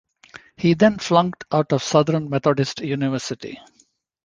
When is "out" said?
1.51-1.71